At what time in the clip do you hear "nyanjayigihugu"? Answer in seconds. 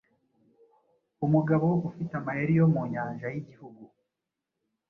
2.91-3.83